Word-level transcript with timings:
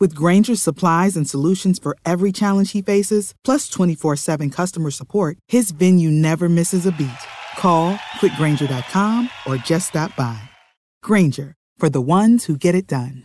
With 0.00 0.14
Grainger's 0.14 0.62
supplies 0.62 1.16
and 1.16 1.28
solutions 1.28 1.80
for 1.80 1.96
every 2.04 2.30
challenge 2.30 2.70
he 2.72 2.82
faces, 2.82 3.34
plus 3.44 3.68
24 3.68 4.16
7 4.16 4.50
customer 4.50 4.90
support, 4.90 5.38
his 5.48 5.72
venue 5.72 6.10
never 6.10 6.48
misses 6.48 6.86
a 6.86 6.92
beat. 6.92 7.10
Call 7.56 7.96
quickgranger.com 8.20 9.28
or 9.46 9.56
just 9.56 9.88
stop 9.88 10.14
by. 10.14 10.40
Granger, 11.02 11.54
for 11.76 11.90
the 11.90 12.00
ones 12.00 12.44
who 12.44 12.56
get 12.56 12.74
it 12.74 12.86
done. 12.86 13.24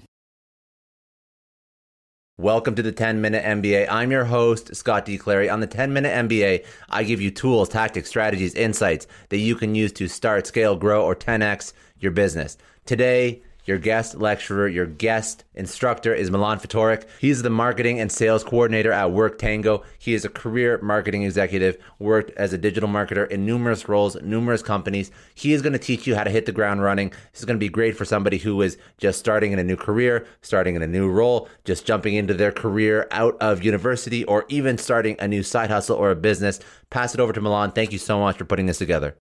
Welcome 2.40 2.74
to 2.74 2.82
the 2.82 2.92
10 2.92 3.22
Minute 3.22 3.44
MBA. 3.44 3.88
I'm 3.92 4.10
your 4.10 4.26
host, 4.26 4.76
Scott 4.76 5.06
D. 5.06 5.20
Clary. 5.20 5.52
On 5.52 5.60
the 5.60 5.68
10 5.68 5.94
Minute 5.94 6.28
MBA, 6.28 6.66
I 6.90 7.04
give 7.04 7.22
you 7.22 7.30
tools, 7.30 7.70
tactics, 7.70 8.10
strategies, 8.10 8.56
insights 8.56 9.06
that 9.30 9.38
you 9.38 9.56
can 9.56 9.76
use 9.76 9.92
to 9.94 10.08
start, 10.08 10.48
scale, 10.48 10.76
grow, 10.76 11.06
or 11.06 11.16
10x 11.16 11.74
your 12.00 12.12
business. 12.12 12.58
Today, 12.86 13.44
your 13.66 13.78
guest 13.78 14.16
lecturer, 14.16 14.68
your 14.68 14.86
guest 14.86 15.44
instructor 15.56 16.14
is 16.14 16.30
Milan 16.30 16.60
Fatorik. 16.60 17.06
He's 17.20 17.42
the 17.42 17.50
marketing 17.50 18.00
and 18.00 18.12
sales 18.12 18.44
coordinator 18.44 18.92
at 18.92 19.10
WorkTango. 19.10 19.84
He 20.00 20.14
is 20.14 20.26
a 20.26 20.30
career 20.30 20.80
marketing 20.82 21.24
executive, 21.24 21.78
worked 22.00 22.32
as 22.32 22.54
a 22.54 22.58
digital 22.58 22.90
marketer 22.90 23.30
in 23.30 23.46
numerous 23.46 23.88
roles, 23.88 24.16
numerous 24.22 24.62
companies. 24.62 25.12
He 25.36 25.54
is 25.54 25.62
going 25.62 25.74
to 25.74 25.80
teach 25.80 26.06
you 26.06 26.16
how 26.16 26.24
to 26.24 26.30
hit 26.30 26.46
the 26.46 26.52
ground 26.52 26.82
running. 26.82 27.10
This 27.32 27.40
is 27.40 27.46
going 27.46 27.58
to 27.58 27.64
be 27.64 27.70
great 27.70 27.96
for 27.96 28.06
somebody 28.06 28.38
who 28.38 28.62
is 28.62 28.78
just 28.98 29.20
starting 29.20 29.52
in 29.52 29.60
a 29.60 29.64
new 29.64 29.78
career, 29.78 30.26
starting 30.42 30.76
in 30.76 30.82
a 30.82 30.88
new 30.88 31.10
role, 31.10 31.48
just 31.64 31.86
jumping 31.86 32.16
into 32.16 32.34
their 32.34 32.52
career 32.52 33.08
out 33.12 33.38
of 33.40 33.64
university, 33.64 34.24
or 34.26 34.46
even 34.50 34.78
starting 34.78 35.16
a 35.20 35.28
new 35.28 35.44
side 35.44 35.70
hustle 35.70 35.98
or 35.98 36.12
a 36.12 36.16
business. 36.16 36.60
Pass 36.90 37.14
it 37.14 37.20
over 37.20 37.34
to 37.34 37.42
Milan. 37.42 37.72
Thank 37.72 37.92
you 37.92 38.00
so 38.00 38.20
much 38.20 38.38
for 38.38 38.46
putting 38.46 38.66
this 38.66 38.78
together. 38.78 39.16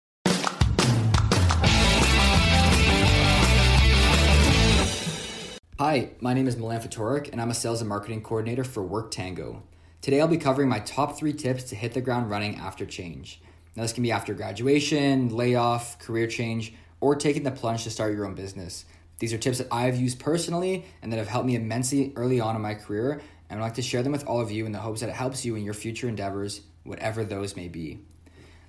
Hi, 5.80 6.10
my 6.20 6.34
name 6.34 6.46
is 6.46 6.58
Milan 6.58 6.82
Fatorik, 6.82 7.32
and 7.32 7.42
I'm 7.42 7.52
a 7.52 7.54
sales 7.54 7.80
and 7.80 7.88
marketing 7.88 8.22
coordinator 8.22 8.66
for 8.66 8.84
WorkTango. 8.84 9.62
Today, 10.02 10.20
I'll 10.20 10.28
be 10.28 10.36
covering 10.36 10.68
my 10.68 10.80
top 10.80 11.18
three 11.18 11.32
tips 11.32 11.64
to 11.70 11.76
hit 11.76 11.94
the 11.94 12.02
ground 12.02 12.30
running 12.30 12.58
after 12.58 12.86
change. 12.86 13.42
Now, 13.78 13.84
this 13.84 13.94
can 13.94 14.04
be 14.04 14.12
after 14.12 14.34
graduation, 14.34 15.30
layoff, 15.30 15.98
career 15.98 16.28
change, 16.28 16.74
or 17.00 17.16
taking 17.16 17.44
the 17.44 17.52
plunge 17.52 17.86
to 17.86 17.92
start 17.92 18.14
your 18.14 18.26
own 18.26 18.36
business. 18.36 18.84
These 19.20 19.32
are 19.32 19.38
tips 19.38 19.60
that 19.60 19.70
I've 19.72 19.96
used 19.96 20.20
personally 20.20 20.84
and 21.02 21.14
that 21.14 21.18
have 21.18 21.30
helped 21.30 21.48
me 21.48 21.56
immensely 21.56 22.12
early 22.18 22.42
on 22.42 22.58
in 22.58 22.62
my 22.62 22.74
career, 22.74 23.22
and 23.50 23.58
I'd 23.58 23.64
like 23.64 23.76
to 23.76 23.82
share 23.82 24.04
them 24.04 24.12
with 24.12 24.28
all 24.28 24.42
of 24.42 24.52
you 24.52 24.66
in 24.66 24.74
the 24.74 24.80
hopes 24.80 25.00
that 25.00 25.08
it 25.08 25.16
helps 25.16 25.46
you 25.46 25.56
in 25.56 25.64
your 25.64 25.74
future 25.74 26.10
endeavors, 26.10 26.60
whatever 26.84 27.24
those 27.24 27.56
may 27.56 27.70
be. 27.70 28.00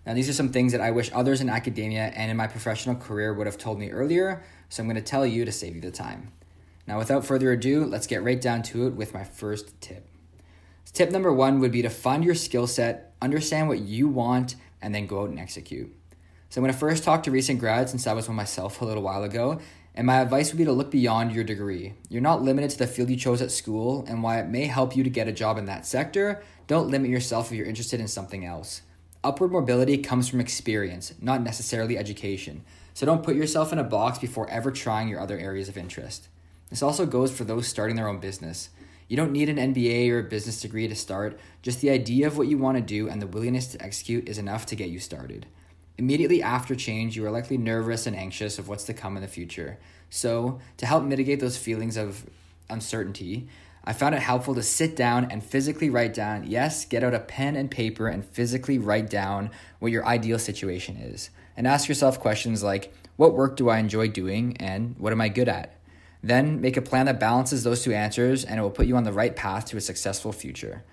Now, 0.06 0.14
these 0.14 0.28
are 0.28 0.32
some 0.32 0.52
things 0.52 0.70
that 0.70 0.80
I 0.80 0.92
wish 0.92 1.10
others 1.12 1.40
in 1.40 1.48
academia 1.48 2.12
and 2.14 2.30
in 2.30 2.36
my 2.36 2.46
professional 2.46 2.94
career 2.94 3.34
would 3.34 3.48
have 3.48 3.58
told 3.58 3.80
me 3.80 3.90
earlier, 3.90 4.44
so 4.68 4.80
I'm 4.80 4.86
going 4.86 4.94
to 4.94 5.02
tell 5.02 5.26
you 5.26 5.44
to 5.44 5.50
save 5.50 5.74
you 5.74 5.80
the 5.80 5.90
time. 5.90 6.30
Now, 6.90 6.98
without 6.98 7.24
further 7.24 7.52
ado, 7.52 7.84
let's 7.84 8.08
get 8.08 8.24
right 8.24 8.40
down 8.40 8.62
to 8.64 8.88
it 8.88 8.96
with 8.96 9.14
my 9.14 9.22
first 9.22 9.80
tip. 9.80 10.08
Tip 10.92 11.12
number 11.12 11.32
one 11.32 11.60
would 11.60 11.70
be 11.70 11.82
to 11.82 11.88
find 11.88 12.24
your 12.24 12.34
skill 12.34 12.66
set, 12.66 13.14
understand 13.22 13.68
what 13.68 13.78
you 13.78 14.08
want, 14.08 14.56
and 14.82 14.92
then 14.92 15.06
go 15.06 15.22
out 15.22 15.28
and 15.28 15.38
execute. 15.38 15.94
So, 16.48 16.58
I'm 16.58 16.64
going 16.64 16.72
to 16.72 16.78
first 16.80 17.04
talk 17.04 17.22
to 17.22 17.30
recent 17.30 17.60
grads 17.60 17.92
since 17.92 18.08
I 18.08 18.12
was 18.12 18.26
one 18.26 18.34
myself 18.34 18.82
a 18.82 18.84
little 18.84 19.04
while 19.04 19.22
ago, 19.22 19.60
and 19.94 20.04
my 20.04 20.18
advice 20.18 20.50
would 20.50 20.58
be 20.58 20.64
to 20.64 20.72
look 20.72 20.90
beyond 20.90 21.30
your 21.30 21.44
degree. 21.44 21.94
You're 22.08 22.22
not 22.22 22.42
limited 22.42 22.70
to 22.70 22.78
the 22.78 22.88
field 22.88 23.08
you 23.08 23.14
chose 23.14 23.40
at 23.40 23.52
school, 23.52 24.04
and 24.08 24.20
while 24.20 24.40
it 24.40 24.48
may 24.48 24.66
help 24.66 24.96
you 24.96 25.04
to 25.04 25.10
get 25.10 25.28
a 25.28 25.32
job 25.32 25.58
in 25.58 25.66
that 25.66 25.86
sector, 25.86 26.42
don't 26.66 26.90
limit 26.90 27.08
yourself 27.08 27.52
if 27.52 27.56
you're 27.56 27.68
interested 27.68 28.00
in 28.00 28.08
something 28.08 28.44
else. 28.44 28.82
Upward 29.22 29.52
mobility 29.52 29.96
comes 29.98 30.28
from 30.28 30.40
experience, 30.40 31.14
not 31.20 31.40
necessarily 31.40 31.96
education. 31.96 32.64
So 32.94 33.06
don't 33.06 33.22
put 33.22 33.36
yourself 33.36 33.72
in 33.72 33.78
a 33.78 33.84
box 33.84 34.18
before 34.18 34.50
ever 34.50 34.72
trying 34.72 35.06
your 35.06 35.20
other 35.20 35.38
areas 35.38 35.68
of 35.68 35.78
interest. 35.78 36.26
This 36.70 36.82
also 36.82 37.04
goes 37.04 37.30
for 37.30 37.44
those 37.44 37.66
starting 37.66 37.96
their 37.96 38.08
own 38.08 38.20
business. 38.20 38.70
You 39.08 39.16
don't 39.16 39.32
need 39.32 39.48
an 39.48 39.74
MBA 39.74 40.08
or 40.10 40.20
a 40.20 40.24
business 40.24 40.60
degree 40.60 40.86
to 40.86 40.94
start, 40.94 41.38
just 41.62 41.80
the 41.80 41.90
idea 41.90 42.28
of 42.28 42.38
what 42.38 42.46
you 42.46 42.56
want 42.58 42.78
to 42.78 42.82
do 42.82 43.08
and 43.08 43.20
the 43.20 43.26
willingness 43.26 43.66
to 43.68 43.82
execute 43.82 44.28
is 44.28 44.38
enough 44.38 44.66
to 44.66 44.76
get 44.76 44.88
you 44.88 45.00
started. 45.00 45.46
Immediately 45.98 46.42
after 46.42 46.76
change, 46.76 47.16
you 47.16 47.26
are 47.26 47.30
likely 47.30 47.58
nervous 47.58 48.06
and 48.06 48.16
anxious 48.16 48.58
of 48.58 48.68
what's 48.68 48.84
to 48.84 48.94
come 48.94 49.16
in 49.16 49.22
the 49.22 49.28
future. 49.28 49.78
So, 50.10 50.60
to 50.76 50.86
help 50.86 51.02
mitigate 51.02 51.40
those 51.40 51.58
feelings 51.58 51.96
of 51.96 52.24
uncertainty, 52.70 53.48
I 53.82 53.92
found 53.92 54.14
it 54.14 54.22
helpful 54.22 54.54
to 54.54 54.62
sit 54.62 54.94
down 54.94 55.30
and 55.30 55.42
physically 55.42 55.90
write 55.90 56.14
down, 56.14 56.44
yes, 56.46 56.84
get 56.84 57.02
out 57.02 57.12
a 57.12 57.18
pen 57.18 57.56
and 57.56 57.70
paper 57.70 58.06
and 58.06 58.24
physically 58.24 58.78
write 58.78 59.10
down 59.10 59.50
what 59.80 59.90
your 59.90 60.06
ideal 60.06 60.38
situation 60.38 60.96
is. 60.96 61.30
And 61.56 61.66
ask 61.66 61.88
yourself 61.88 62.20
questions 62.20 62.62
like, 62.62 62.94
what 63.16 63.34
work 63.34 63.56
do 63.56 63.68
I 63.68 63.78
enjoy 63.78 64.08
doing 64.08 64.56
and 64.58 64.94
what 64.98 65.12
am 65.12 65.20
I 65.20 65.28
good 65.28 65.48
at? 65.48 65.79
Then 66.22 66.60
make 66.60 66.76
a 66.76 66.82
plan 66.82 67.06
that 67.06 67.20
balances 67.20 67.62
those 67.62 67.82
two 67.82 67.92
answers 67.92 68.44
and 68.44 68.58
it 68.58 68.62
will 68.62 68.70
put 68.70 68.86
you 68.86 68.96
on 68.96 69.04
the 69.04 69.12
right 69.12 69.34
path 69.34 69.66
to 69.66 69.76
a 69.76 69.80
successful 69.80 70.32
future. 70.32 70.84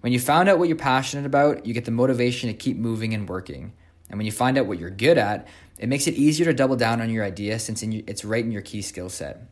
When 0.00 0.12
you 0.12 0.20
found 0.20 0.48
out 0.48 0.58
what 0.58 0.68
you're 0.68 0.76
passionate 0.76 1.26
about, 1.26 1.66
you 1.66 1.74
get 1.74 1.84
the 1.84 1.90
motivation 1.90 2.48
to 2.48 2.54
keep 2.54 2.76
moving 2.76 3.12
and 3.14 3.28
working. 3.28 3.72
And 4.08 4.18
when 4.18 4.26
you 4.26 4.32
find 4.32 4.56
out 4.56 4.66
what 4.66 4.78
you're 4.78 4.90
good 4.90 5.18
at, 5.18 5.48
it 5.78 5.88
makes 5.88 6.06
it 6.06 6.14
easier 6.14 6.46
to 6.46 6.54
double 6.54 6.76
down 6.76 7.00
on 7.00 7.10
your 7.10 7.24
idea 7.24 7.58
since 7.58 7.82
it's 7.82 8.24
right 8.24 8.44
in 8.44 8.52
your 8.52 8.62
key 8.62 8.82
skill 8.82 9.08
set. 9.08 9.42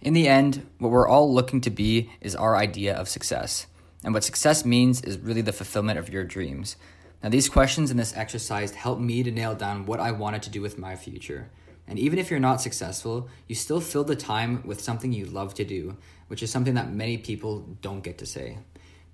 In 0.00 0.12
the 0.14 0.28
end, 0.28 0.66
what 0.78 0.90
we're 0.90 1.08
all 1.08 1.32
looking 1.32 1.60
to 1.62 1.70
be 1.70 2.10
is 2.20 2.34
our 2.34 2.56
idea 2.56 2.94
of 2.94 3.08
success. 3.08 3.66
And 4.04 4.12
what 4.12 4.24
success 4.24 4.64
means 4.64 5.00
is 5.02 5.18
really 5.18 5.42
the 5.42 5.52
fulfillment 5.52 5.98
of 5.98 6.08
your 6.08 6.24
dreams. 6.24 6.76
Now, 7.22 7.28
these 7.28 7.48
questions 7.48 7.90
in 7.90 7.96
this 7.96 8.16
exercise 8.16 8.72
helped 8.72 9.00
me 9.00 9.22
to 9.22 9.30
nail 9.30 9.54
down 9.54 9.86
what 9.86 10.00
I 10.00 10.10
wanted 10.10 10.42
to 10.42 10.50
do 10.50 10.60
with 10.60 10.76
my 10.76 10.96
future. 10.96 11.50
And 11.86 11.98
even 11.98 12.18
if 12.18 12.30
you're 12.30 12.40
not 12.40 12.60
successful, 12.60 13.28
you 13.48 13.54
still 13.54 13.80
fill 13.80 14.04
the 14.04 14.16
time 14.16 14.62
with 14.64 14.80
something 14.80 15.12
you 15.12 15.26
love 15.26 15.54
to 15.54 15.64
do, 15.64 15.96
which 16.28 16.42
is 16.42 16.50
something 16.50 16.74
that 16.74 16.92
many 16.92 17.18
people 17.18 17.60
don't 17.80 18.02
get 18.02 18.18
to 18.18 18.26
say. 18.26 18.58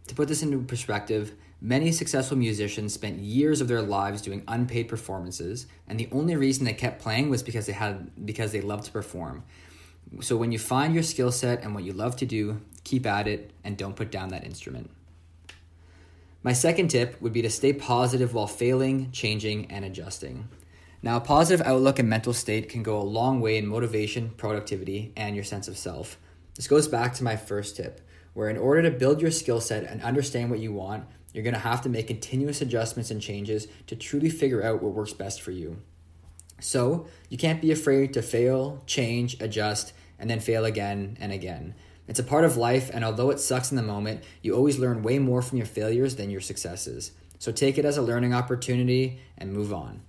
To 0.08 0.14
put 0.14 0.28
this 0.28 0.42
into 0.42 0.58
perspective, 0.60 1.34
many 1.60 1.92
successful 1.92 2.36
musicians 2.36 2.94
spent 2.94 3.18
years 3.18 3.60
of 3.60 3.68
their 3.68 3.82
lives 3.82 4.22
doing 4.22 4.42
unpaid 4.48 4.88
performances, 4.88 5.66
and 5.86 5.98
the 5.98 6.08
only 6.12 6.36
reason 6.36 6.64
they 6.64 6.72
kept 6.72 7.02
playing 7.02 7.30
was 7.30 7.42
because 7.42 7.66
they 7.66 7.72
had 7.72 8.10
because 8.24 8.52
they 8.52 8.60
loved 8.60 8.84
to 8.84 8.92
perform. 8.92 9.44
So 10.20 10.36
when 10.36 10.52
you 10.52 10.58
find 10.58 10.94
your 10.94 11.02
skill 11.02 11.30
set 11.30 11.62
and 11.62 11.74
what 11.74 11.84
you 11.84 11.92
love 11.92 12.16
to 12.16 12.26
do, 12.26 12.60
keep 12.84 13.06
at 13.06 13.28
it 13.28 13.50
and 13.64 13.76
don't 13.76 13.96
put 13.96 14.10
down 14.10 14.30
that 14.30 14.44
instrument. 14.44 14.90
My 16.42 16.52
second 16.52 16.88
tip 16.88 17.20
would 17.20 17.32
be 17.32 17.42
to 17.42 17.50
stay 17.50 17.72
positive 17.72 18.32
while 18.32 18.46
failing, 18.46 19.10
changing, 19.10 19.70
and 19.70 19.84
adjusting. 19.84 20.48
Now, 21.00 21.16
a 21.16 21.20
positive 21.20 21.64
outlook 21.64 22.00
and 22.00 22.08
mental 22.08 22.32
state 22.32 22.68
can 22.68 22.82
go 22.82 23.00
a 23.00 23.02
long 23.02 23.40
way 23.40 23.56
in 23.56 23.66
motivation, 23.66 24.30
productivity, 24.30 25.12
and 25.16 25.36
your 25.36 25.44
sense 25.44 25.68
of 25.68 25.78
self. 25.78 26.18
This 26.56 26.66
goes 26.66 26.88
back 26.88 27.14
to 27.14 27.24
my 27.24 27.36
first 27.36 27.76
tip, 27.76 28.00
where 28.34 28.48
in 28.50 28.56
order 28.56 28.82
to 28.82 28.90
build 28.90 29.20
your 29.20 29.30
skill 29.30 29.60
set 29.60 29.84
and 29.84 30.02
understand 30.02 30.50
what 30.50 30.58
you 30.58 30.72
want, 30.72 31.06
you're 31.32 31.44
going 31.44 31.54
to 31.54 31.60
have 31.60 31.82
to 31.82 31.88
make 31.88 32.08
continuous 32.08 32.60
adjustments 32.60 33.12
and 33.12 33.22
changes 33.22 33.68
to 33.86 33.94
truly 33.94 34.28
figure 34.28 34.64
out 34.64 34.82
what 34.82 34.92
works 34.92 35.12
best 35.12 35.40
for 35.40 35.52
you. 35.52 35.80
So, 36.60 37.06
you 37.28 37.38
can't 37.38 37.62
be 37.62 37.70
afraid 37.70 38.12
to 38.14 38.22
fail, 38.22 38.82
change, 38.86 39.40
adjust, 39.40 39.92
and 40.18 40.28
then 40.28 40.40
fail 40.40 40.64
again 40.64 41.16
and 41.20 41.30
again. 41.30 41.74
It's 42.08 42.18
a 42.18 42.24
part 42.24 42.44
of 42.44 42.56
life, 42.56 42.90
and 42.92 43.04
although 43.04 43.30
it 43.30 43.38
sucks 43.38 43.70
in 43.70 43.76
the 43.76 43.82
moment, 43.82 44.24
you 44.42 44.56
always 44.56 44.80
learn 44.80 45.04
way 45.04 45.20
more 45.20 45.42
from 45.42 45.58
your 45.58 45.66
failures 45.66 46.16
than 46.16 46.30
your 46.30 46.40
successes. 46.40 47.12
So, 47.38 47.52
take 47.52 47.78
it 47.78 47.84
as 47.84 47.96
a 47.96 48.02
learning 48.02 48.34
opportunity 48.34 49.20
and 49.36 49.52
move 49.52 49.72
on. 49.72 50.02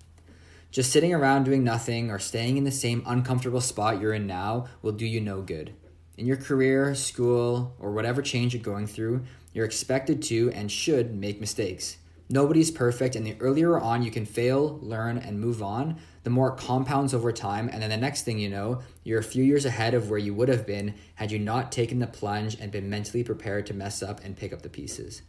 Just 0.72 0.92
sitting 0.92 1.14
around 1.14 1.46
doing 1.46 1.64
nothing 1.64 2.12
or 2.12 2.20
staying 2.20 2.58
in 2.58 2.64
the 2.64 2.72
same 2.72 3.02
uncomfortable 3.08 3.62
spot 3.62 4.00
you're 4.00 4.14
in 4.14 4.28
now 4.28 4.68
will 4.84 4.92
do 4.92 5.06
you 5.06 5.20
no 5.20 5.42
good. 5.42 5.74
In 6.16 6.28
your 6.28 6.38
career, 6.38 6.94
school, 6.94 7.76
or 7.80 7.92
whatever 7.92 8.22
change 8.22 8.54
you're 8.54 8.62
going 8.62 8.86
through, 8.86 9.24
you're 9.52 9.66
expected 9.66 10.22
to 10.24 10.52
and 10.52 10.72
should 10.72 11.16
make 11.16 11.40
mistakes. 11.40 11.98
Nobody's 12.30 12.70
perfect, 12.70 13.16
and 13.16 13.26
the 13.26 13.36
earlier 13.40 13.80
on 13.80 14.04
you 14.04 14.12
can 14.12 14.28
fail, 14.28 14.78
learn, 14.84 15.18
and 15.18 15.40
move 15.40 15.64
on, 15.64 16.00
the 16.22 16.30
more 16.30 16.54
it 16.54 16.60
compounds 16.60 17.16
over 17.16 17.32
time. 17.32 17.68
And 17.74 17.82
then 17.82 17.90
the 17.90 17.98
next 17.98 18.22
thing 18.22 18.38
you 18.38 18.50
know, 18.50 18.82
you're 19.04 19.20
a 19.20 19.24
few 19.24 19.44
years 19.44 19.66
ahead 19.66 19.96
of 19.96 20.12
where 20.12 20.20
you 20.20 20.36
would 20.36 20.50
have 20.50 20.68
been 20.68 20.94
had 21.16 21.32
you 21.32 21.40
not 21.40 21.72
taken 21.72 21.98
the 21.98 22.06
plunge 22.06 22.56
and 22.60 22.72
been 22.72 22.88
mentally 22.88 23.24
prepared 23.24 23.66
to 23.66 23.74
mess 23.74 24.04
up 24.04 24.24
and 24.24 24.38
pick 24.38 24.54
up 24.54 24.62
the 24.62 24.70
pieces. 24.70 25.24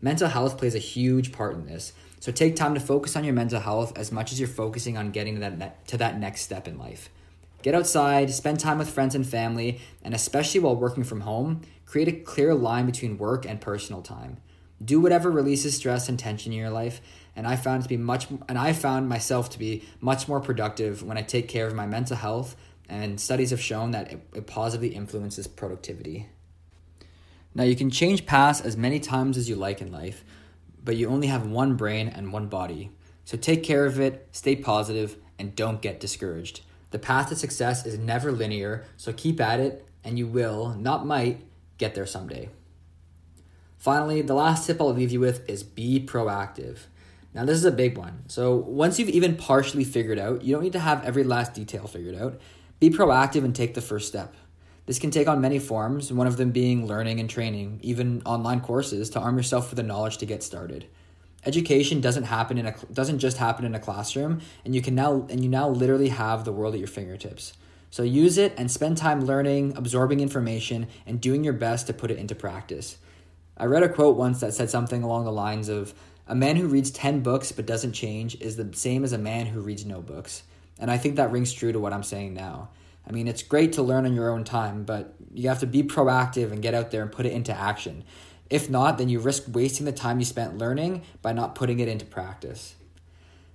Mental 0.00 0.28
health 0.28 0.58
plays 0.58 0.74
a 0.74 0.80
huge 0.80 1.30
part 1.30 1.54
in 1.54 1.66
this. 1.66 1.92
So 2.20 2.32
take 2.32 2.56
time 2.56 2.74
to 2.74 2.80
focus 2.80 3.16
on 3.16 3.24
your 3.24 3.34
mental 3.34 3.60
health 3.60 3.96
as 3.96 4.10
much 4.10 4.32
as 4.32 4.40
you're 4.40 4.48
focusing 4.48 4.96
on 4.96 5.10
getting 5.10 5.34
to 5.34 5.40
that, 5.40 5.58
ne- 5.58 5.72
to 5.88 5.96
that 5.98 6.18
next 6.18 6.42
step 6.42 6.66
in 6.66 6.78
life. 6.78 7.10
Get 7.62 7.74
outside, 7.74 8.30
spend 8.30 8.60
time 8.60 8.78
with 8.78 8.90
friends 8.90 9.14
and 9.14 9.26
family, 9.26 9.80
and 10.02 10.14
especially 10.14 10.60
while 10.60 10.76
working 10.76 11.04
from 11.04 11.22
home, 11.22 11.62
create 11.86 12.08
a 12.08 12.12
clear 12.12 12.54
line 12.54 12.86
between 12.86 13.18
work 13.18 13.44
and 13.44 13.60
personal 13.60 14.02
time. 14.02 14.38
Do 14.84 15.00
whatever 15.00 15.30
releases 15.30 15.74
stress 15.74 16.08
and 16.08 16.18
tension 16.18 16.52
in 16.52 16.58
your 16.58 16.70
life, 16.70 17.00
and 17.34 17.46
I 17.46 17.56
found 17.56 17.82
to 17.82 17.88
be 17.88 17.96
much 17.96 18.28
and 18.48 18.56
I 18.56 18.72
found 18.72 19.08
myself 19.08 19.50
to 19.50 19.58
be 19.58 19.84
much 20.00 20.28
more 20.28 20.40
productive 20.40 21.02
when 21.02 21.18
I 21.18 21.22
take 21.22 21.48
care 21.48 21.66
of 21.66 21.74
my 21.74 21.86
mental 21.86 22.16
health, 22.16 22.56
and 22.88 23.20
studies 23.20 23.50
have 23.50 23.60
shown 23.60 23.90
that 23.90 24.12
it, 24.12 24.28
it 24.34 24.46
positively 24.46 24.94
influences 24.94 25.48
productivity. 25.48 26.28
Now 27.54 27.64
you 27.64 27.74
can 27.74 27.90
change 27.90 28.24
paths 28.24 28.60
as 28.60 28.76
many 28.76 29.00
times 29.00 29.36
as 29.36 29.48
you 29.48 29.56
like 29.56 29.80
in 29.80 29.90
life, 29.90 30.24
but 30.88 30.96
you 30.96 31.06
only 31.06 31.26
have 31.26 31.46
one 31.46 31.74
brain 31.74 32.08
and 32.08 32.32
one 32.32 32.46
body. 32.46 32.90
So 33.26 33.36
take 33.36 33.62
care 33.62 33.84
of 33.84 34.00
it, 34.00 34.26
stay 34.32 34.56
positive, 34.56 35.18
and 35.38 35.54
don't 35.54 35.82
get 35.82 36.00
discouraged. 36.00 36.62
The 36.92 36.98
path 36.98 37.28
to 37.28 37.36
success 37.36 37.84
is 37.84 37.98
never 37.98 38.32
linear, 38.32 38.86
so 38.96 39.12
keep 39.12 39.38
at 39.38 39.60
it, 39.60 39.86
and 40.02 40.18
you 40.18 40.26
will, 40.26 40.74
not 40.78 41.04
might, 41.04 41.42
get 41.76 41.94
there 41.94 42.06
someday. 42.06 42.48
Finally, 43.76 44.22
the 44.22 44.32
last 44.32 44.66
tip 44.66 44.80
I'll 44.80 44.94
leave 44.94 45.12
you 45.12 45.20
with 45.20 45.46
is 45.46 45.62
be 45.62 46.00
proactive. 46.00 46.78
Now, 47.34 47.44
this 47.44 47.58
is 47.58 47.66
a 47.66 47.70
big 47.70 47.98
one. 47.98 48.22
So, 48.28 48.56
once 48.56 48.98
you've 48.98 49.10
even 49.10 49.36
partially 49.36 49.84
figured 49.84 50.18
out, 50.18 50.40
you 50.40 50.54
don't 50.54 50.64
need 50.64 50.72
to 50.72 50.78
have 50.78 51.04
every 51.04 51.22
last 51.22 51.52
detail 51.52 51.86
figured 51.86 52.14
out. 52.14 52.40
Be 52.80 52.88
proactive 52.88 53.44
and 53.44 53.54
take 53.54 53.74
the 53.74 53.82
first 53.82 54.08
step. 54.08 54.34
This 54.88 54.98
can 54.98 55.10
take 55.10 55.28
on 55.28 55.42
many 55.42 55.58
forms, 55.58 56.10
one 56.10 56.26
of 56.26 56.38
them 56.38 56.50
being 56.50 56.86
learning 56.86 57.20
and 57.20 57.28
training, 57.28 57.78
even 57.82 58.22
online 58.24 58.62
courses 58.62 59.10
to 59.10 59.20
arm 59.20 59.36
yourself 59.36 59.68
with 59.68 59.76
the 59.76 59.82
knowledge 59.82 60.16
to 60.16 60.24
get 60.24 60.42
started. 60.42 60.86
Education 61.44 62.00
doesn't 62.00 62.22
happen 62.22 62.56
in 62.56 62.64
a 62.64 62.74
doesn't 62.90 63.18
just 63.18 63.36
happen 63.36 63.66
in 63.66 63.74
a 63.74 63.80
classroom, 63.80 64.40
and 64.64 64.74
you 64.74 64.80
can 64.80 64.94
now 64.94 65.26
and 65.28 65.44
you 65.44 65.50
now 65.50 65.68
literally 65.68 66.08
have 66.08 66.46
the 66.46 66.52
world 66.52 66.72
at 66.72 66.80
your 66.80 66.88
fingertips. 66.88 67.52
So 67.90 68.02
use 68.02 68.38
it 68.38 68.54
and 68.56 68.70
spend 68.70 68.96
time 68.96 69.26
learning, 69.26 69.76
absorbing 69.76 70.20
information, 70.20 70.86
and 71.04 71.20
doing 71.20 71.44
your 71.44 71.52
best 71.52 71.86
to 71.88 71.92
put 71.92 72.10
it 72.10 72.16
into 72.16 72.34
practice. 72.34 72.96
I 73.58 73.66
read 73.66 73.82
a 73.82 73.90
quote 73.90 74.16
once 74.16 74.40
that 74.40 74.54
said 74.54 74.70
something 74.70 75.02
along 75.02 75.26
the 75.26 75.32
lines 75.32 75.68
of 75.68 75.92
a 76.26 76.34
man 76.34 76.56
who 76.56 76.66
reads 76.66 76.90
10 76.92 77.20
books 77.20 77.52
but 77.52 77.66
doesn't 77.66 77.92
change 77.92 78.40
is 78.40 78.56
the 78.56 78.70
same 78.72 79.04
as 79.04 79.12
a 79.12 79.18
man 79.18 79.44
who 79.44 79.60
reads 79.60 79.84
no 79.84 80.00
books. 80.00 80.44
And 80.78 80.90
I 80.90 80.96
think 80.96 81.16
that 81.16 81.30
rings 81.30 81.52
true 81.52 81.72
to 81.72 81.78
what 81.78 81.92
I'm 81.92 82.02
saying 82.02 82.32
now. 82.32 82.70
I 83.08 83.12
mean, 83.12 83.26
it's 83.26 83.42
great 83.42 83.72
to 83.74 83.82
learn 83.82 84.04
on 84.04 84.14
your 84.14 84.30
own 84.30 84.44
time, 84.44 84.84
but 84.84 85.14
you 85.32 85.48
have 85.48 85.60
to 85.60 85.66
be 85.66 85.82
proactive 85.82 86.52
and 86.52 86.60
get 86.60 86.74
out 86.74 86.90
there 86.90 87.02
and 87.02 87.10
put 87.10 87.24
it 87.24 87.32
into 87.32 87.54
action. 87.54 88.04
If 88.50 88.68
not, 88.68 88.98
then 88.98 89.08
you 89.08 89.18
risk 89.18 89.44
wasting 89.48 89.86
the 89.86 89.92
time 89.92 90.18
you 90.18 90.24
spent 90.24 90.58
learning 90.58 91.02
by 91.22 91.32
not 91.32 91.54
putting 91.54 91.80
it 91.80 91.88
into 91.88 92.04
practice. 92.04 92.74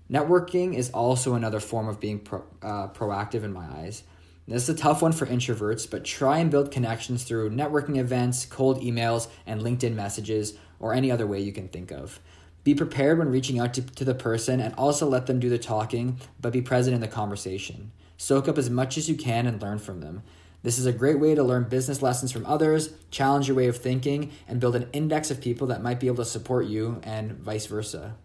Networking 0.10 0.76
is 0.76 0.90
also 0.92 1.34
another 1.34 1.60
form 1.60 1.88
of 1.88 2.00
being 2.00 2.20
pro, 2.20 2.44
uh, 2.62 2.88
proactive 2.90 3.44
in 3.44 3.54
my 3.54 3.66
eyes. 3.66 4.04
This 4.48 4.64
is 4.64 4.76
a 4.76 4.78
tough 4.78 5.02
one 5.02 5.14
for 5.14 5.26
introverts, 5.26 5.90
but 5.90 6.04
try 6.04 6.40
and 6.40 6.52
build 6.52 6.70
connections 6.70 7.24
through 7.24 7.52
networking 7.52 7.98
events, 7.98 8.46
cold 8.46 8.82
emails, 8.82 9.28
and 9.46 9.62
LinkedIn 9.62 9.94
messages, 9.94 10.56
or 10.80 10.94
any 10.94 11.10
other 11.10 11.26
way 11.26 11.40
you 11.40 11.54
can 11.54 11.70
think 11.70 11.92
of. 11.92 12.20
Be 12.64 12.76
prepared 12.76 13.20
when 13.20 13.30
reaching 13.30 13.60
out 13.60 13.74
to, 13.76 13.82
to 13.82 14.04
the 14.04 14.16
person 14.16 14.60
and 14.60 14.74
also 14.76 15.08
let 15.08 15.28
them 15.28 15.40
do 15.40 15.50
the 15.50 15.58
talking, 15.58 16.20
but 16.42 16.54
be 16.54 16.62
present 16.62 16.94
in 16.94 17.02
the 17.02 17.08
conversation. 17.08 17.92
Soak 18.24 18.48
up 18.48 18.58
as 18.58 18.70
much 18.70 18.98
as 18.98 19.10
you 19.10 19.16
can 19.16 19.46
and 19.46 19.62
learn 19.62 19.80
from 19.80 20.00
them. 20.00 20.24
This 20.62 20.80
is 20.80 20.86
a 20.86 20.94
great 20.94 21.20
way 21.20 21.36
to 21.36 21.44
learn 21.44 21.66
business 21.66 22.02
lessons 22.02 22.32
from 22.32 22.46
others, 22.46 22.94
challenge 23.12 23.50
your 23.50 23.58
way 23.58 23.68
of 23.68 23.76
thinking, 23.76 24.32
and 24.48 24.62
build 24.62 24.78
an 24.78 24.88
index 24.94 25.30
of 25.30 25.42
people 25.42 25.68
that 25.68 25.84
might 25.84 26.00
be 26.00 26.08
able 26.08 26.24
to 26.24 26.26
support 26.30 26.66
you, 26.66 27.02
and 27.04 27.34
vice 27.34 27.66
versa. 27.66 28.16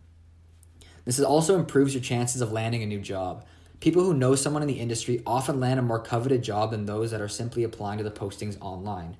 This 1.04 1.18
also 1.18 1.58
improves 1.58 1.94
your 1.94 2.00
chances 2.00 2.40
of 2.40 2.52
landing 2.52 2.80
a 2.84 2.86
new 2.86 3.00
job. 3.00 3.44
People 3.80 4.04
who 4.04 4.14
know 4.14 4.36
someone 4.36 4.62
in 4.62 4.68
the 4.68 4.78
industry 4.78 5.20
often 5.26 5.58
land 5.58 5.80
a 5.80 5.82
more 5.82 5.98
coveted 5.98 6.42
job 6.42 6.70
than 6.70 6.86
those 6.86 7.10
that 7.10 7.20
are 7.20 7.26
simply 7.26 7.64
applying 7.64 7.98
to 7.98 8.04
the 8.04 8.10
postings 8.12 8.56
online. 8.60 9.16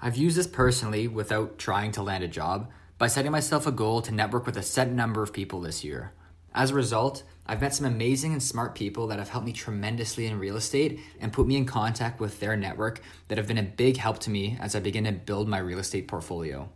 I've 0.00 0.16
used 0.16 0.36
this 0.36 0.46
personally 0.46 1.08
without 1.08 1.58
trying 1.58 1.90
to 1.92 2.02
land 2.04 2.22
a 2.22 2.28
job 2.28 2.70
by 2.96 3.08
setting 3.08 3.32
myself 3.32 3.66
a 3.66 3.72
goal 3.72 4.02
to 4.02 4.14
network 4.14 4.46
with 4.46 4.56
a 4.56 4.62
set 4.62 4.92
number 4.92 5.20
of 5.20 5.32
people 5.32 5.60
this 5.60 5.82
year. 5.82 6.12
As 6.54 6.70
a 6.70 6.74
result, 6.74 7.22
I've 7.46 7.60
met 7.60 7.74
some 7.74 7.86
amazing 7.86 8.32
and 8.32 8.42
smart 8.42 8.74
people 8.74 9.06
that 9.08 9.18
have 9.18 9.28
helped 9.28 9.46
me 9.46 9.52
tremendously 9.52 10.26
in 10.26 10.38
real 10.38 10.56
estate 10.56 11.00
and 11.20 11.32
put 11.32 11.46
me 11.46 11.56
in 11.56 11.64
contact 11.64 12.20
with 12.20 12.40
their 12.40 12.56
network 12.56 13.00
that 13.28 13.38
have 13.38 13.46
been 13.46 13.58
a 13.58 13.62
big 13.62 13.96
help 13.96 14.18
to 14.20 14.30
me 14.30 14.56
as 14.60 14.74
I 14.74 14.80
begin 14.80 15.04
to 15.04 15.12
build 15.12 15.48
my 15.48 15.58
real 15.58 15.78
estate 15.78 16.08
portfolio. 16.08 16.68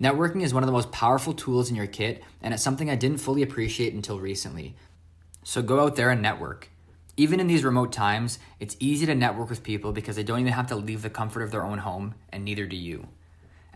Networking 0.00 0.42
is 0.42 0.52
one 0.52 0.62
of 0.62 0.66
the 0.66 0.72
most 0.72 0.90
powerful 0.90 1.32
tools 1.32 1.70
in 1.70 1.76
your 1.76 1.86
kit, 1.86 2.22
and 2.42 2.52
it's 2.52 2.62
something 2.62 2.90
I 2.90 2.96
didn't 2.96 3.18
fully 3.18 3.42
appreciate 3.42 3.94
until 3.94 4.18
recently. 4.18 4.74
So 5.44 5.62
go 5.62 5.80
out 5.80 5.94
there 5.94 6.10
and 6.10 6.20
network. 6.20 6.68
Even 7.16 7.38
in 7.38 7.46
these 7.46 7.62
remote 7.62 7.92
times, 7.92 8.40
it's 8.58 8.76
easy 8.80 9.06
to 9.06 9.14
network 9.14 9.48
with 9.48 9.62
people 9.62 9.92
because 9.92 10.16
they 10.16 10.24
don't 10.24 10.40
even 10.40 10.52
have 10.52 10.66
to 10.68 10.76
leave 10.76 11.02
the 11.02 11.10
comfort 11.10 11.42
of 11.42 11.52
their 11.52 11.64
own 11.64 11.78
home, 11.78 12.14
and 12.32 12.44
neither 12.44 12.66
do 12.66 12.76
you. 12.76 13.06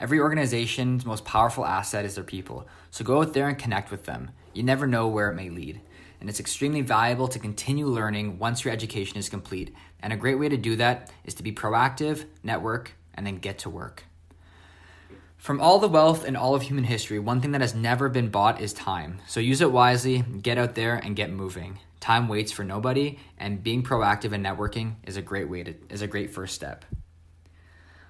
Every 0.00 0.20
organization's 0.20 1.04
most 1.04 1.24
powerful 1.24 1.66
asset 1.66 2.04
is 2.04 2.14
their 2.14 2.24
people, 2.24 2.68
so 2.90 3.04
go 3.04 3.20
out 3.20 3.32
there 3.32 3.48
and 3.48 3.58
connect 3.58 3.90
with 3.90 4.04
them. 4.04 4.30
You 4.54 4.62
never 4.62 4.86
know 4.86 5.08
where 5.08 5.30
it 5.30 5.34
may 5.34 5.50
lead. 5.50 5.80
And 6.20 6.28
it's 6.28 6.40
extremely 6.40 6.82
valuable 6.82 7.28
to 7.28 7.38
continue 7.38 7.86
learning 7.86 8.38
once 8.38 8.64
your 8.64 8.72
education 8.72 9.18
is 9.18 9.28
complete. 9.28 9.74
And 10.00 10.12
a 10.12 10.16
great 10.16 10.38
way 10.38 10.48
to 10.48 10.56
do 10.56 10.76
that 10.76 11.10
is 11.24 11.34
to 11.34 11.42
be 11.42 11.52
proactive, 11.52 12.24
network, 12.42 12.92
and 13.14 13.26
then 13.26 13.38
get 13.38 13.58
to 13.60 13.70
work. 13.70 14.04
From 15.36 15.60
all 15.60 15.78
the 15.78 15.88
wealth 15.88 16.24
in 16.24 16.34
all 16.34 16.54
of 16.54 16.62
human 16.62 16.84
history, 16.84 17.18
one 17.18 17.40
thing 17.40 17.52
that 17.52 17.60
has 17.60 17.74
never 17.74 18.08
been 18.08 18.28
bought 18.28 18.60
is 18.60 18.72
time. 18.72 19.20
So 19.28 19.38
use 19.38 19.60
it 19.60 19.70
wisely, 19.70 20.22
get 20.22 20.58
out 20.58 20.74
there 20.74 20.96
and 20.96 21.14
get 21.14 21.30
moving. 21.30 21.78
Time 22.00 22.28
waits 22.28 22.50
for 22.50 22.64
nobody, 22.64 23.18
and 23.38 23.62
being 23.62 23.82
proactive 23.82 24.32
and 24.32 24.44
networking 24.44 24.94
is 25.04 25.16
a 25.16 25.22
great 25.22 25.48
way 25.48 25.62
to 25.62 25.74
is 25.90 26.02
a 26.02 26.06
great 26.06 26.30
first 26.30 26.54
step. 26.54 26.84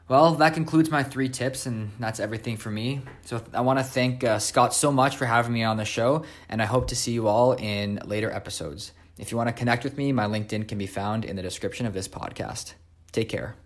Well, 0.08 0.36
that 0.36 0.54
concludes 0.54 0.90
my 0.90 1.02
three 1.02 1.28
tips, 1.28 1.66
and 1.66 1.90
that's 1.98 2.18
everything 2.18 2.56
for 2.56 2.70
me. 2.70 3.02
So 3.26 3.42
I 3.52 3.60
want 3.60 3.78
to 3.78 3.84
thank 3.84 4.24
uh, 4.24 4.38
Scott 4.38 4.72
so 4.72 4.90
much 4.90 5.18
for 5.18 5.26
having 5.26 5.52
me 5.52 5.64
on 5.64 5.76
the 5.76 5.84
show, 5.84 6.24
and 6.48 6.62
I 6.62 6.64
hope 6.64 6.88
to 6.88 6.96
see 6.96 7.12
you 7.12 7.28
all 7.28 7.52
in 7.52 8.00
later 8.06 8.30
episodes. 8.30 8.92
If 9.18 9.30
you 9.30 9.36
want 9.36 9.48
to 9.48 9.52
connect 9.52 9.84
with 9.84 9.98
me, 9.98 10.12
my 10.12 10.24
LinkedIn 10.24 10.66
can 10.66 10.78
be 10.78 10.86
found 10.86 11.26
in 11.26 11.36
the 11.36 11.42
description 11.42 11.84
of 11.84 11.92
this 11.92 12.08
podcast. 12.08 12.72
Take 13.12 13.28
care. 13.28 13.56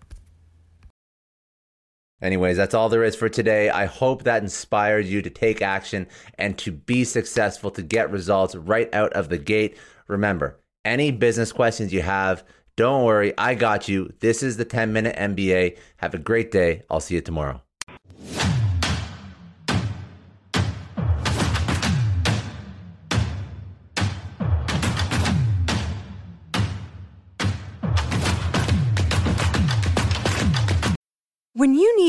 Anyways, 2.21 2.57
that's 2.57 2.73
all 2.73 2.89
there 2.89 3.05
is 3.05 3.15
for 3.15 3.29
today. 3.29 3.69
I 3.69 3.85
hope 3.85 4.23
that 4.23 4.43
inspired 4.43 5.05
you 5.05 5.21
to 5.21 5.29
take 5.29 5.61
action 5.61 6.07
and 6.37 6.57
to 6.57 6.73
be 6.73 7.05
successful, 7.05 7.71
to 7.71 7.81
get 7.81 8.11
results 8.11 8.53
right 8.53 8.93
out 8.93 9.13
of 9.13 9.29
the 9.29 9.37
gate. 9.37 9.77
Remember, 10.07 10.59
any 10.83 11.11
business 11.11 11.53
questions 11.53 11.93
you 11.93 12.01
have, 12.01 12.43
don't 12.75 13.03
worry, 13.03 13.33
I 13.37 13.55
got 13.55 13.87
you. 13.87 14.13
This 14.19 14.41
is 14.41 14.57
the 14.57 14.65
10 14.65 14.93
Minute 14.93 15.15
MBA. 15.15 15.77
Have 15.97 16.13
a 16.13 16.19
great 16.19 16.51
day. 16.51 16.83
I'll 16.89 16.99
see 16.99 17.15
you 17.15 17.21
tomorrow. 17.21 17.61